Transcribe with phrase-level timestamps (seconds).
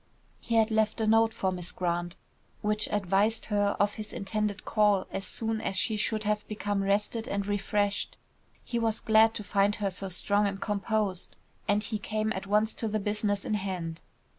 [0.39, 2.15] He had left a note for Miss Grant,
[2.63, 7.27] which advised her of his intended call as soon as she should have become rested
[7.27, 8.17] and refreshed.
[8.63, 11.35] He was glad to find her so strong and so composed,
[11.67, 14.01] and he came at once to the business in hand.